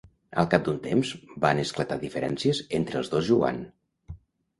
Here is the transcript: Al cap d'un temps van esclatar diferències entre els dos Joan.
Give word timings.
Al 0.43 0.47
cap 0.51 0.61
d'un 0.67 0.77
temps 0.85 1.11
van 1.43 1.61
esclatar 1.63 1.97
diferències 2.05 2.63
entre 2.79 2.99
els 3.01 3.13
dos 3.13 3.25
Joan. 3.29 3.61